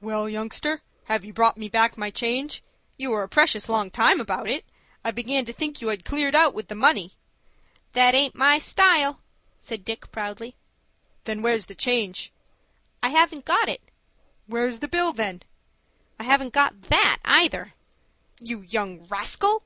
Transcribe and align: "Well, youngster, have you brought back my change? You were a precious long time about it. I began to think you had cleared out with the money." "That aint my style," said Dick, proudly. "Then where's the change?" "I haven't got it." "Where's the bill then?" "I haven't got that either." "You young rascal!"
"Well, 0.00 0.26
youngster, 0.26 0.80
have 1.04 1.22
you 1.22 1.34
brought 1.34 1.60
back 1.70 1.98
my 1.98 2.08
change? 2.10 2.62
You 2.96 3.10
were 3.10 3.22
a 3.22 3.28
precious 3.28 3.68
long 3.68 3.90
time 3.90 4.20
about 4.20 4.48
it. 4.48 4.64
I 5.04 5.10
began 5.10 5.44
to 5.44 5.52
think 5.52 5.82
you 5.82 5.88
had 5.88 6.02
cleared 6.02 6.34
out 6.34 6.54
with 6.54 6.68
the 6.68 6.74
money." 6.74 7.12
"That 7.92 8.14
aint 8.14 8.34
my 8.34 8.58
style," 8.58 9.20
said 9.58 9.84
Dick, 9.84 10.10
proudly. 10.10 10.56
"Then 11.24 11.42
where's 11.42 11.66
the 11.66 11.74
change?" 11.74 12.32
"I 13.02 13.10
haven't 13.10 13.44
got 13.44 13.68
it." 13.68 13.82
"Where's 14.46 14.80
the 14.80 14.88
bill 14.88 15.12
then?" 15.12 15.42
"I 16.18 16.22
haven't 16.22 16.54
got 16.54 16.84
that 16.84 17.18
either." 17.26 17.74
"You 18.40 18.62
young 18.62 19.06
rascal!" 19.08 19.62